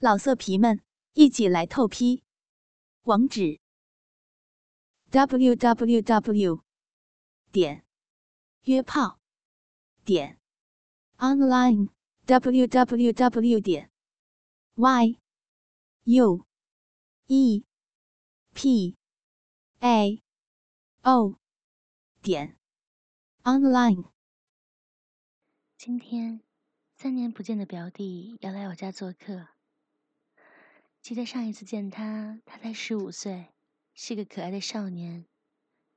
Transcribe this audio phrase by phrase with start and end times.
[0.00, 0.80] 老色皮们，
[1.14, 2.22] 一起来透批！
[3.02, 3.58] 网址
[5.10, 6.62] ：w w w
[7.50, 7.84] 点
[8.62, 9.18] 约炮
[10.04, 10.38] 点
[11.16, 11.88] online
[12.26, 13.90] w w w 点
[14.76, 15.18] y
[16.04, 16.46] u
[17.26, 17.64] e
[18.54, 18.96] p
[19.80, 20.22] a
[21.02, 21.40] o
[22.22, 22.56] 点
[23.42, 24.12] online。
[25.76, 26.40] 今天，
[26.94, 29.57] 三年不见的表弟要来我家做客。
[31.08, 33.46] 记得上一次见他，他才十五岁，
[33.94, 35.24] 是个可爱的少年。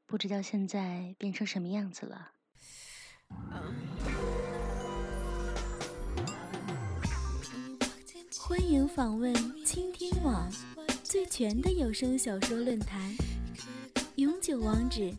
[0.05, 2.31] 不知道现在变成什么样子了。
[8.39, 10.49] 欢迎访问倾听网
[11.03, 13.13] 最全的有声小说论坛，
[14.15, 15.13] 永久网址：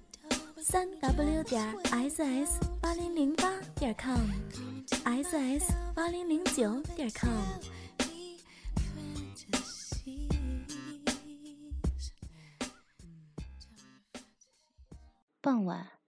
[0.57, 7.29] 三 w 点 ss 八零零八点 com，ss 八零零九点 com。
[15.45, 15.99] 傍晚，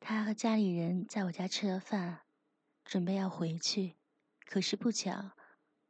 [0.00, 2.26] 他和家里人在我家吃了饭，
[2.84, 3.96] 准备要回去。
[4.44, 5.30] 可是不巧，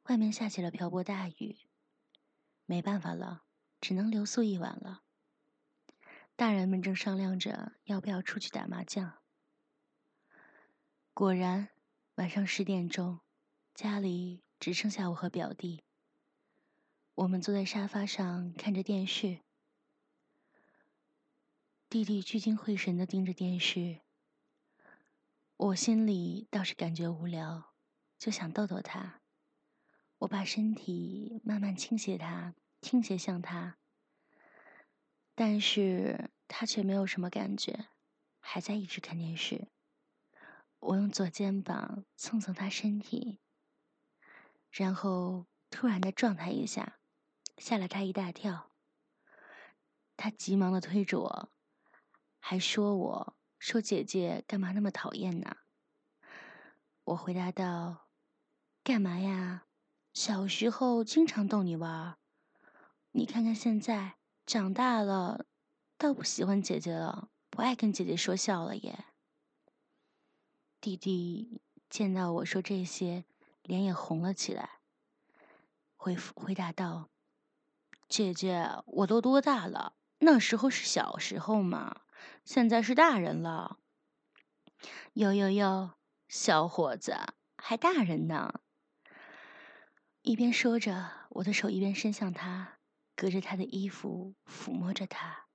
[0.05, 1.59] 外面下起了瓢泼大雨。
[2.67, 3.43] 没办法了，
[3.81, 5.03] 只能留宿一晚了。
[6.37, 9.19] 大人们正商量着要不要出去打麻将。
[11.13, 11.71] 果然，
[12.15, 13.19] 晚上十点钟，
[13.75, 15.83] 家里只剩下我和表弟。
[17.17, 19.41] 我们坐在沙发上看着电视。
[21.91, 24.03] 弟弟聚精会神的盯着电视，
[25.57, 27.75] 我心里倒是感觉无聊，
[28.17, 29.23] 就想逗逗他。
[30.19, 33.79] 我把身体慢慢倾斜他，倾斜向他，
[35.35, 37.89] 但是他却没有什么感觉，
[38.39, 39.67] 还在一直看电视。
[40.79, 43.41] 我用左肩膀蹭蹭他身体，
[44.71, 47.01] 然后突然的撞他一下，
[47.59, 48.71] 吓了他一大跳。
[50.17, 51.53] 他急忙的推着我。
[52.41, 55.59] 还说我说姐姐干嘛那么讨厌呢？
[57.05, 58.09] 我回答道
[58.83, 59.67] ：“干嘛呀？
[60.13, 62.19] 小时候经常逗你玩，
[63.13, 65.47] 你看看现在长大了，
[65.97, 69.05] 倒不喜欢姐姐了，不爱跟姐姐说笑了耶。”
[70.81, 73.25] 弟弟见到我说这些，
[73.63, 74.81] 脸也红了起来，
[75.97, 77.11] 回复回答道
[78.09, 79.95] ：“姐姐，我都多大了？
[80.21, 82.01] 那时候是小时候嘛。”
[82.45, 83.79] 现在是大人了，
[85.15, 85.95] 哟哟哟，
[86.29, 87.17] 小伙子
[87.57, 88.61] 还大人呢。
[90.23, 92.79] 一边说着，我的手一边伸向他，
[93.17, 95.47] 隔着他的衣服抚摸着他。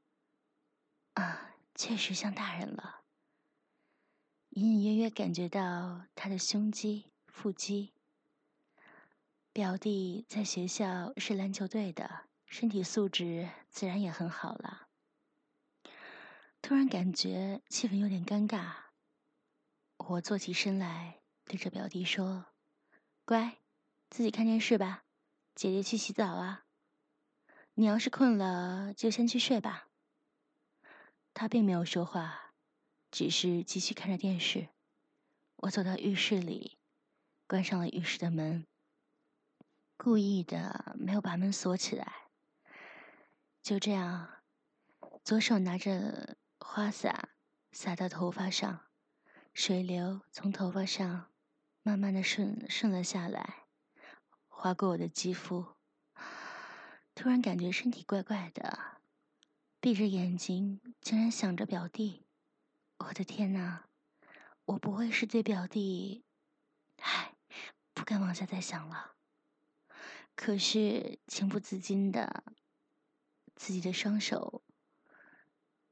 [1.13, 3.01] 啊，确实像大人了。
[4.49, 7.93] 隐隐约约感觉到他的胸肌、腹肌。
[9.51, 14.84] 表弟在学校是篮球队的，身体素质自然也很好了。
[16.67, 18.73] 突然感觉气氛有点尴尬，
[19.97, 22.47] 我坐起身来，对着表弟说
[23.23, 23.59] ：“乖，
[24.09, 25.03] 自己看电视吧，
[25.53, 26.65] 姐姐去洗澡啊。
[27.75, 29.89] 你要是困了，就先去睡吧。”
[31.35, 32.55] 他并没有说话，
[33.11, 34.69] 只是继续看着电视。
[35.57, 36.79] 我走到浴室里，
[37.45, 38.65] 关上了浴室的门，
[39.97, 42.11] 故意的没有把门锁起来。
[43.61, 44.41] 就这样，
[45.23, 46.37] 左手拿着。
[46.67, 47.29] 花洒
[47.71, 48.87] 洒到头发上，
[49.53, 51.31] 水流从头发上
[51.83, 53.67] 慢慢的顺顺了下来，
[54.49, 55.75] 划过我的肌肤。
[57.13, 58.97] 突然感觉身体怪怪的，
[59.79, 62.25] 闭着眼睛竟然想着表弟。
[62.97, 63.87] 我的天哪，
[64.65, 66.25] 我不会是对表弟……
[66.97, 67.35] 唉，
[67.93, 69.13] 不敢往下再想了。
[70.35, 72.43] 可是情不自禁的，
[73.55, 74.61] 自己的双手。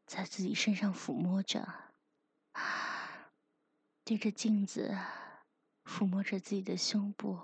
[0.06, 1.92] 在自己身上抚摸着，
[4.04, 4.98] 对着镜子
[5.86, 7.40] 抚摸着自己的胸部，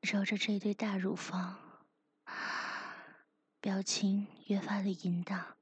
[0.00, 1.60] 揉着这对大乳房，
[3.60, 5.56] 表情越发的淫荡。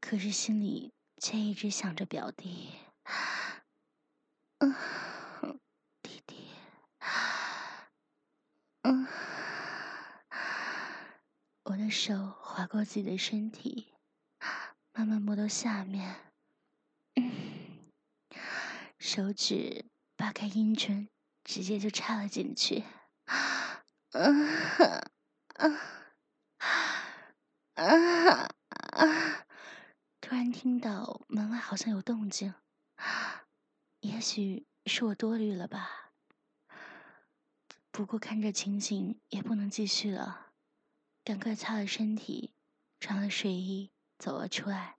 [0.00, 2.72] 可是心里却一直想着表弟，
[4.58, 4.74] 嗯，
[6.02, 6.50] 弟弟，
[8.82, 9.06] 嗯。
[11.64, 13.94] 我的手划过自己的身体，
[14.92, 16.16] 慢慢摸到下面，
[18.98, 19.86] 手指
[20.16, 21.08] 扒开阴唇，
[21.42, 22.84] 直接就插了进去。
[24.10, 24.46] 嗯，
[25.54, 25.80] 啊，
[27.74, 28.48] 啊，
[28.92, 29.46] 啊！
[30.20, 32.54] 突然听到门外好像有动静，
[34.00, 36.12] 也许是我多虑了吧。
[37.90, 40.49] 不过看这情形也不能继续了，
[41.30, 42.54] 赶快擦了身体，
[42.98, 44.96] 穿了睡衣走了出来，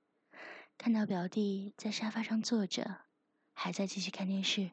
[0.78, 3.02] 看到表弟在沙发上坐着，
[3.54, 4.72] 还在继续看电视，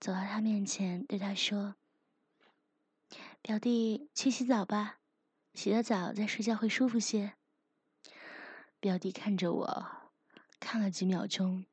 [0.00, 1.76] 走到他面前对他说
[3.40, 4.98] ：“表弟，去洗澡吧，
[5.54, 7.34] 洗了澡再睡觉会舒服些。”
[8.80, 10.12] 表弟看着我，
[10.58, 11.64] 看了几秒钟，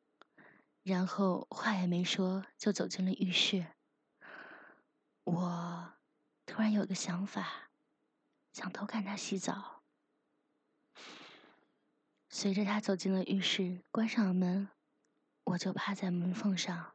[0.83, 3.65] 然后话也没说就走进了浴室。
[5.23, 5.93] 我
[6.45, 7.64] 突然有个想法，
[8.55, 9.83] 想偷看他洗澡。
[12.29, 14.69] 随着他走进了浴室，关上了门，
[15.43, 16.93] 我就趴在门缝上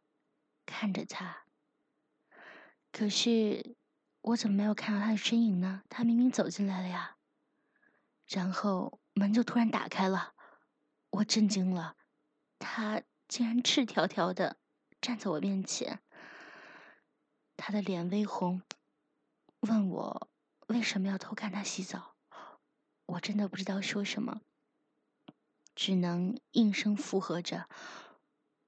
[0.65, 1.45] 看着他。
[2.91, 3.77] 可是
[4.23, 5.83] 我怎么没有看到他的身影呢？
[5.91, 7.19] 他明明走进来了呀。
[8.27, 10.33] 然后门就突然打开了，
[11.11, 11.99] 我震惊了，
[12.59, 14.57] 他竟然赤条条的
[14.99, 16.01] 站在我面前。
[17.59, 18.63] 他的脸微红，
[19.61, 20.31] 问我
[20.71, 22.15] 为什么要偷看他洗澡。
[23.07, 24.41] 我真的不知道说什么，
[25.75, 27.69] 只能应声附和着：“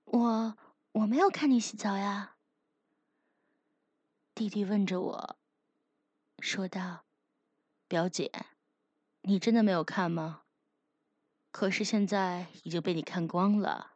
[0.06, 0.58] 我
[0.90, 2.34] 我没有看你洗澡呀。”
[4.34, 5.36] 弟弟问着我，
[6.40, 7.04] 说道
[7.86, 8.32] ：“表姐，
[9.20, 10.42] 你真的没有看吗？
[11.52, 13.92] 可是现在已经被你看光了。”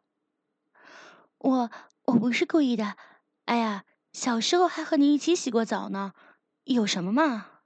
[1.39, 1.71] 我
[2.03, 2.95] 我不是故意的，
[3.43, 3.83] 哎呀。
[4.13, 6.15] 小时候还和你一起洗过澡呢，
[6.63, 7.56] 有什么嘛？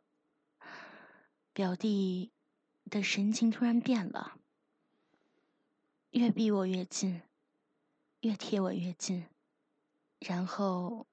[1.62, 2.32] 表弟
[2.90, 4.40] 的神情突然变了，
[6.10, 7.22] 越逼我越近，
[8.22, 9.28] 越贴我越近，
[10.18, 11.06] 然后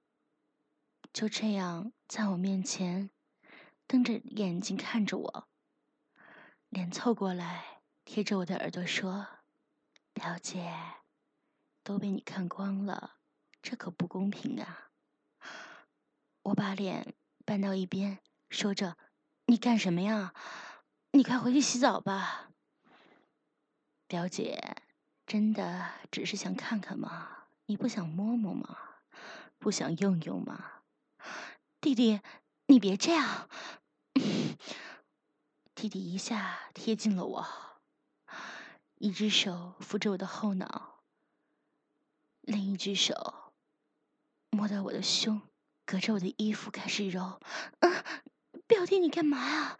[1.12, 3.10] 就这样在我面前
[3.86, 5.48] 瞪着眼睛看着我，
[6.70, 9.26] 脸凑过来贴着我的耳朵说
[10.14, 10.74] ：“表姐，
[11.82, 13.18] 都被你看光了，
[13.60, 14.92] 这可不公平啊！”
[16.40, 18.96] 我把脸搬到一边，说着
[19.50, 20.34] ：“你干什么呀？
[21.12, 22.50] 你快回去洗澡吧。”
[24.06, 24.82] 表姐，
[25.26, 27.46] 真的只是想看看吗？
[27.64, 28.76] 你不想摸摸吗？
[29.58, 30.82] 不想用用吗？
[31.80, 32.20] 弟弟，
[32.66, 33.48] 你别这样。
[35.74, 37.46] 弟弟一下贴近了我，
[38.96, 41.00] 一只手扶着我的后脑，
[42.42, 43.54] 另一只手
[44.50, 45.40] 摸到我的胸。
[45.86, 47.40] 隔着我的衣服开始揉，
[47.78, 48.04] 嗯，
[48.68, 49.78] 表弟你干嘛呀？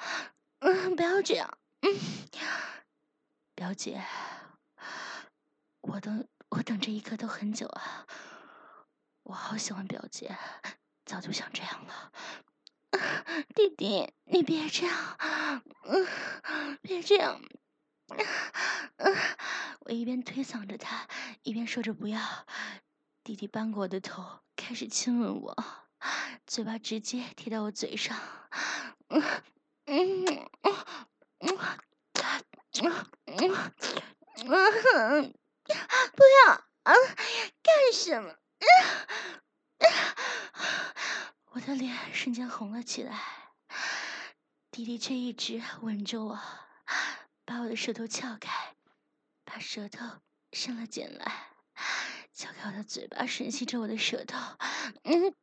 [0.61, 1.94] 嗯，不要这样，嗯，
[3.55, 4.02] 表姐，
[5.82, 8.06] 我等我等这一刻都很久啊，
[9.25, 10.35] 我好喜欢表姐，
[11.05, 12.12] 早就想这样了。
[13.55, 15.19] 弟弟，你别这样，
[15.85, 17.43] 嗯，别这样，
[19.81, 21.06] 我一边推搡着他，
[21.43, 22.46] 一边说着不要。
[23.23, 25.55] 弟弟扳过我的头，开始亲吻我。
[26.46, 28.17] 嘴巴直接贴到我嘴上，
[29.09, 29.23] 嗯
[29.87, 30.49] 嗯嗯
[31.41, 31.55] 嗯
[34.97, 35.35] 嗯，
[36.15, 36.53] 不要
[36.85, 36.93] 啊！
[37.63, 38.35] 干什么？
[41.53, 43.21] 我的脸瞬间红了起来，
[44.71, 46.39] 弟弟却一直吻着我，
[47.45, 48.75] 把我的舌头撬开，
[49.45, 50.05] 把舌头
[50.53, 51.49] 伸了进来。
[52.33, 54.39] 撬开我的嘴巴，吮吸着我的舌头，
[55.03, 55.35] 嗯，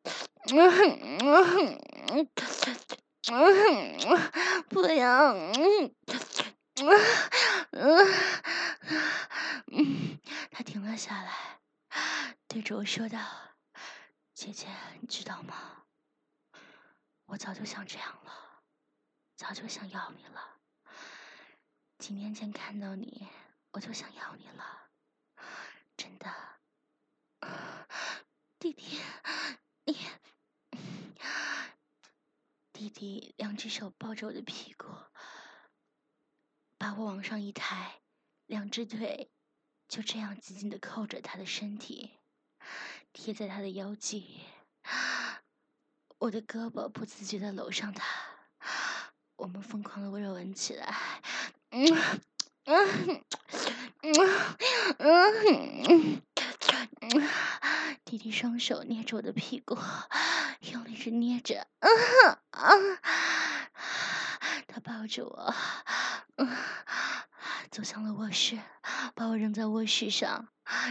[0.53, 0.71] 嗯
[1.19, 1.81] 嗯
[2.13, 2.29] 嗯，
[4.69, 5.95] 不要，嗯，
[7.71, 8.07] 嗯
[9.71, 10.19] 嗯，
[10.51, 11.59] 他停了下来，
[12.47, 13.19] 对着我说道
[14.35, 14.67] ：“姐姐，
[15.01, 15.85] 你知道吗？
[17.25, 18.61] 我早就想这样了，
[19.35, 20.59] 早就想要你了。
[21.97, 23.27] 几年前看到你，
[23.71, 24.89] 我就想要你了，
[25.97, 26.31] 真的。”
[28.59, 28.99] 弟弟，
[29.85, 29.97] 你，
[32.75, 34.87] 弟弟两只手抱着我的屁股，
[36.77, 38.01] 把我往上一抬，
[38.47, 39.31] 两只腿
[39.87, 42.11] 就这样紧紧的扣着他的身体，
[43.13, 44.41] 贴在他的腰际。
[46.17, 48.03] 我的胳膊不自觉的搂上他，
[49.37, 50.93] 我们疯狂的热吻起来。
[51.69, 51.85] 嗯
[52.65, 53.23] 嗯
[54.01, 54.13] 嗯
[54.99, 56.21] 嗯
[56.99, 57.29] 嗯。
[58.03, 59.77] 弟弟双手捏着我的屁股，
[60.61, 61.67] 用力着捏着，
[64.67, 65.53] 他抱着我，
[67.71, 68.59] 走向了卧室，
[69.13, 70.49] 把我扔在卧室上，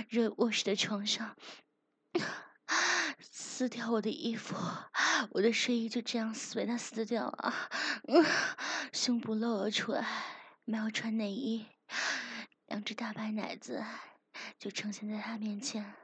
[0.08, 1.36] 热卧室的床上，
[3.20, 4.56] 撕掉我的衣服，
[5.30, 7.54] 我的睡衣就这样被他撕掉了，
[8.92, 10.06] 胸部露了出来，
[10.64, 11.66] 没有穿内衣，
[12.66, 13.84] 两只大白奶子
[14.58, 15.94] 就呈现在他面前。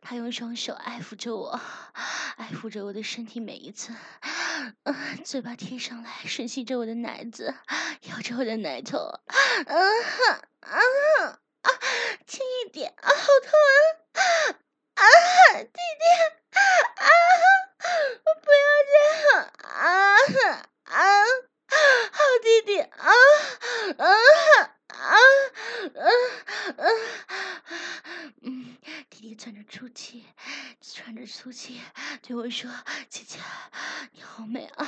[0.00, 1.60] 他用双手爱抚着我，
[2.40, 7.54] 爱抚着我的身体，每一寸，啊，嘴巴贴上来，吮吸着我的奶子，
[8.08, 8.96] 咬着我的奶头，
[9.66, 10.80] 嗯哼，啊
[11.60, 11.70] 啊，
[12.26, 13.52] 轻一点，啊，好痛
[14.14, 14.24] 啊！
[14.94, 15.04] 啊，
[15.60, 16.06] 弟弟，
[16.96, 17.06] 啊，
[18.24, 18.92] 我不要这
[19.36, 20.16] 样，啊
[20.84, 20.96] 啊，
[22.10, 23.12] 好弟弟，啊
[23.98, 25.16] 啊啊
[25.96, 26.04] 啊
[26.76, 26.84] 啊！
[28.42, 28.76] 嗯，
[29.08, 30.24] 弟弟喘着粗气，
[30.82, 31.80] 喘着粗气
[32.22, 32.70] 对我说
[33.08, 33.38] ：“姐姐，
[34.12, 34.86] 你好美啊，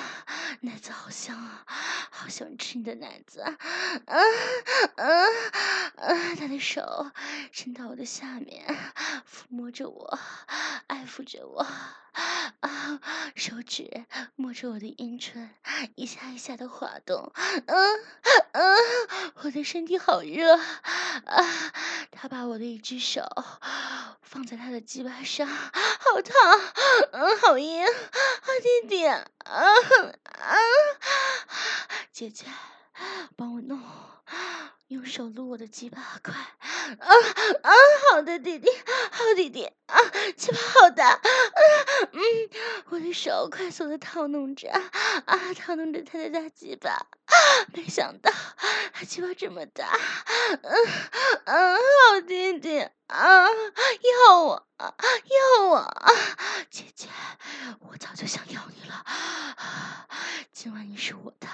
[0.60, 1.64] 奶子好香啊，
[2.10, 3.56] 好想吃你的奶子。”啊
[4.96, 5.04] 啊
[5.96, 6.34] 啊！
[6.38, 7.10] 他的手
[7.50, 8.66] 伸到我的下面，
[9.26, 10.18] 抚摸着我，
[10.88, 11.66] 爱抚着我，
[13.34, 14.04] 手指
[14.36, 15.50] 摸着我的阴唇，
[15.94, 17.32] 一下一下的滑动。
[17.66, 18.04] 嗯
[18.52, 18.76] 嗯，
[19.42, 21.72] 我的身体好热啊！
[22.10, 23.22] 他把我的一只手
[24.20, 26.34] 放在他的鸡巴上，好烫，
[27.12, 27.90] 嗯，好硬，啊，
[28.62, 30.56] 弟弟，啊啊，
[32.12, 32.46] 姐姐，
[33.36, 33.80] 帮我弄，
[34.88, 36.34] 用手撸我的鸡巴，快，
[36.98, 37.14] 啊
[37.62, 37.72] 啊，
[38.10, 38.68] 好的，弟弟，
[39.10, 39.98] 好弟弟，啊，
[40.36, 41.20] 鸡巴好大，
[42.12, 42.20] 嗯，
[42.90, 47.06] 我的手快速的套弄着，啊，套弄着他的大鸡巴，
[47.74, 48.30] 没想到
[48.92, 49.98] 他鸡巴这么大，
[50.62, 50.72] 嗯
[51.44, 53.46] 嗯，好弟弟，啊，
[54.28, 55.92] 要我，要我，
[56.70, 57.08] 姐姐，
[57.80, 59.04] 我早就想要你了，
[60.52, 61.48] 今晚你是我的，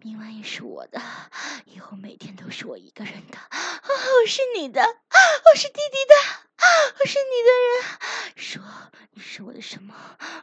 [0.00, 1.00] 明晚也是我的，
[1.66, 6.14] 以后每天都是我一个人的，我是你的，的我是弟弟的，
[6.98, 8.60] 我是你的人，说
[9.12, 9.94] 你是我的什么？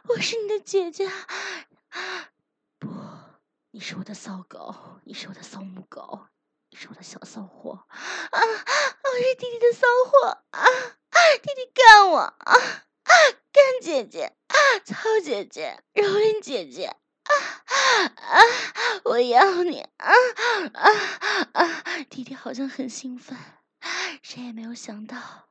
[0.08, 1.06] 我是你的姐姐，
[2.78, 2.88] 不，
[3.72, 4.74] 你是我的骚狗，
[5.04, 6.28] 你是我的骚母狗，
[6.70, 10.64] 你是我的小骚货，啊，我是弟弟的骚货，啊，
[11.42, 12.54] 弟弟干我，啊，
[13.04, 17.34] 干姐姐啊，操姐姐，蹂躏姐姐，啊
[18.16, 18.40] 啊，
[19.04, 20.10] 我要你，啊
[20.72, 20.90] 啊
[21.52, 22.04] 啊！
[22.08, 23.36] 弟弟好像很兴奋，
[24.22, 25.48] 谁也没有想到，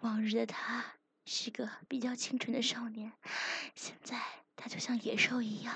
[0.00, 0.84] 往日的他
[1.26, 3.12] 是个比较清纯的少年，
[3.74, 4.18] 现在
[4.56, 5.74] 他就像野兽一样。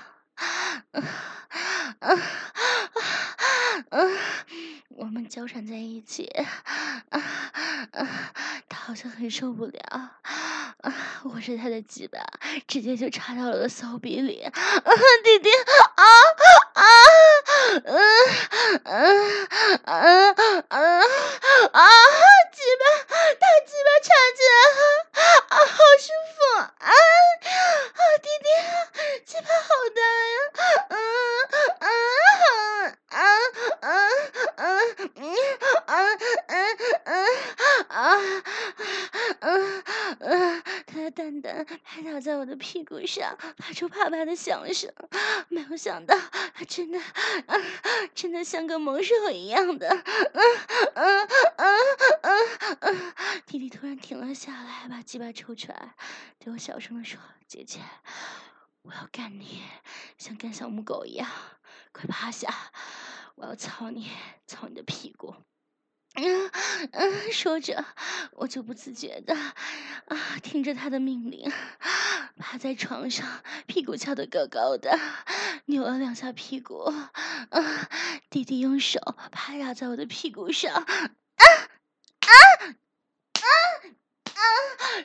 [4.89, 6.63] 我们交缠在一起，啊
[7.09, 8.33] 啊，
[8.67, 10.21] 他好像很受不了，啊，
[11.23, 12.19] 我是他的鸡巴，
[12.67, 14.51] 直接就插到了我的骚逼里，啊，
[15.23, 15.49] 弟弟，
[17.69, 18.01] 嗯
[18.83, 19.45] 嗯
[19.85, 20.35] 嗯
[20.69, 21.01] 嗯
[21.71, 21.81] 啊，
[42.19, 44.93] 在我的屁股上，发出啪啪的响声。
[45.47, 46.17] 没有想到，
[46.53, 46.99] 他真的，
[48.13, 49.87] 真的像个猛兽一样的。
[49.89, 50.41] 嗯
[50.95, 51.77] 嗯嗯
[52.21, 53.13] 嗯嗯，
[53.45, 55.95] 弟弟突然停了下来，把鸡巴抽出来，
[56.37, 57.79] 对我小声的说：“姐姐。”
[58.83, 59.61] 我要干你，
[60.17, 61.29] 像干小母狗一样，
[61.91, 62.49] 快趴下！
[63.35, 64.09] 我要操你，
[64.47, 65.35] 操你的屁股！
[66.15, 66.49] 嗯
[66.91, 67.85] 嗯，说着，
[68.31, 71.51] 我就不自觉的啊，听着他的命令，
[72.39, 74.97] 趴在床上，屁股翘得高高的，
[75.65, 76.85] 扭了两下屁股。
[77.49, 77.89] 啊，
[78.29, 78.99] 弟弟用手
[79.31, 82.31] 拍打在我的屁股上，啊啊
[82.63, 83.43] 啊！
[84.33, 84.41] 啊！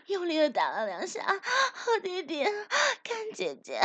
[0.07, 2.45] 用力的打了两下，好弟弟，
[3.03, 3.81] 看姐姐，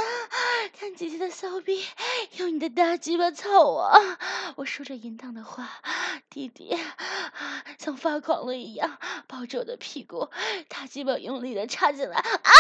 [0.79, 1.83] 看姐姐的骚逼，
[2.37, 3.99] 用你的大鸡巴操我！
[4.57, 5.69] 我说着淫荡的话，
[6.29, 6.77] 弟弟
[7.79, 10.29] 像发狂了一样抱着我的屁股，
[10.67, 12.51] 大鸡巴用力的插进来，啊啊！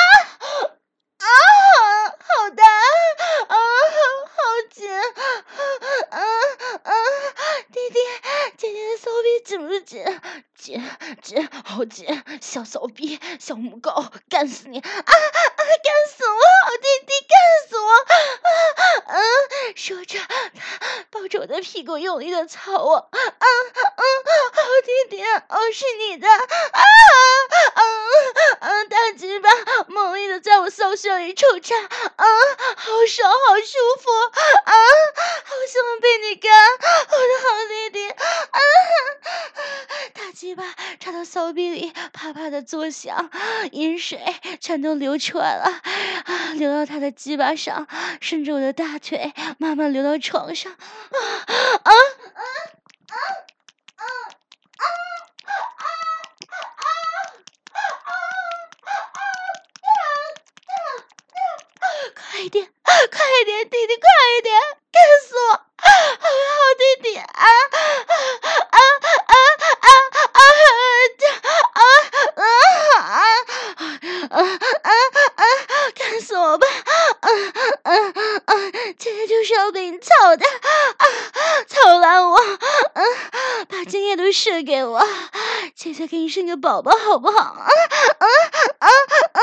[2.49, 3.55] 好大，啊，
[4.25, 4.41] 好
[4.71, 4.89] 紧，
[6.09, 6.19] 啊
[6.81, 6.93] 啊！
[7.71, 7.99] 弟弟，
[8.57, 10.03] 姐姐的骚逼紧不紧？
[10.55, 10.83] 紧
[11.21, 12.23] 紧，好紧！
[12.41, 14.79] 小骚逼，小母狗，干死你！
[14.79, 14.95] 啊啊！
[15.05, 16.39] 干死我！
[16.65, 17.37] 好弟弟，干
[17.69, 17.91] 死我！
[19.13, 19.21] 啊啊！
[19.75, 22.95] 说着，他抱着我的屁股用力的操我。
[22.95, 23.45] 啊啊！
[24.69, 26.27] 好弟弟，哦是你的！
[26.29, 26.37] 啊
[27.73, 27.81] 嗯
[28.59, 28.87] 嗯！
[28.87, 29.49] 大鸡巴
[29.87, 31.75] 猛烈的在我骚穴里抽插。
[31.75, 32.25] 啊，
[32.77, 34.11] 好爽，好舒服！
[34.65, 34.73] 啊，
[35.43, 38.09] 好喜欢被你干，我的好弟弟！
[38.09, 38.59] 啊，
[40.13, 43.31] 大鸡巴插到骚逼里，啪啪的作响，
[43.71, 44.19] 饮水
[44.61, 45.81] 全都流出来了，
[46.25, 47.87] 啊，流到他的鸡巴上，
[48.21, 50.71] 顺着我的大腿慢慢流到床上。
[50.73, 50.77] 啊
[51.47, 51.91] 啊啊
[52.35, 52.43] 啊
[53.09, 53.17] 啊
[63.07, 64.59] 快一点，弟弟，快一点，
[64.91, 65.51] 干死我！
[65.81, 66.25] 好
[66.77, 67.47] 弟弟啊啊啊
[68.69, 68.77] 啊
[69.25, 69.33] 啊
[70.31, 70.43] 啊！
[71.73, 71.81] 啊
[72.35, 72.43] 啊啊
[74.29, 74.43] 啊啊
[75.35, 75.43] 啊！
[75.95, 76.67] 干死我吧！
[77.21, 77.29] 啊
[77.83, 77.93] 啊啊
[78.45, 78.53] 啊！
[78.97, 80.45] 姐姐就是要给你操的，
[81.67, 82.35] 操烂我！
[82.35, 83.01] 啊，
[83.69, 85.07] 把精液都射给我，
[85.75, 87.39] 姐姐给你生个宝宝好不好？
[87.39, 87.65] 啊
[88.19, 88.27] 啊
[88.79, 89.39] 啊啊！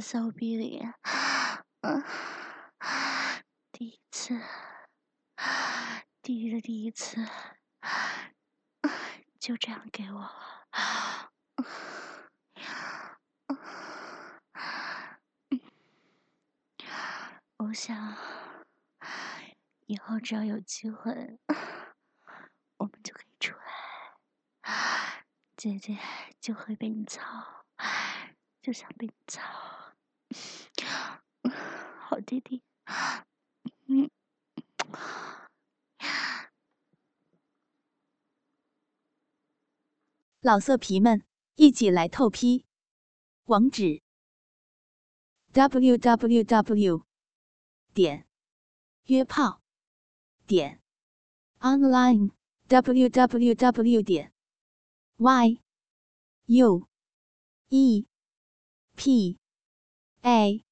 [0.00, 0.82] 骚逼里。
[1.82, 2.02] 嗯，
[3.70, 4.40] 第一次，
[6.22, 7.24] 第一的第一次，
[9.38, 10.32] 就这样给我了。
[17.58, 18.16] 我想，
[19.86, 21.38] 以后只要有机会。
[22.78, 25.98] 我们就可以出来，姐姐
[26.40, 27.66] 就会被你操，
[28.62, 29.42] 就想被你操，
[32.10, 32.60] 好弟弟，
[33.86, 34.10] 嗯，
[40.40, 41.22] 老色皮们
[41.54, 42.64] 一起来透批，
[43.44, 44.02] 网址。
[45.52, 47.06] ：w w w
[47.94, 48.26] 点
[49.04, 49.62] 约炮。
[50.48, 50.82] 点
[51.60, 52.32] online。
[52.66, 54.32] www 点
[55.16, 55.60] y
[56.46, 56.88] u
[57.68, 58.06] e
[58.96, 59.38] p
[60.22, 60.64] a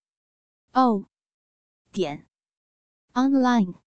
[0.73, 1.09] o
[1.92, 2.26] 点
[3.14, 3.88] online。